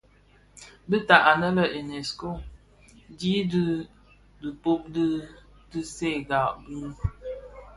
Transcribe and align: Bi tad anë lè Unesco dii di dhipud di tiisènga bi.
Bi 0.89 0.97
tad 1.07 1.21
anë 1.31 1.49
lè 1.57 1.63
Unesco 1.79 2.29
dii 3.17 3.41
di 3.51 3.61
dhipud 4.41 4.81
di 4.95 5.05
tiisènga 5.69 6.41
bi. 6.65 6.79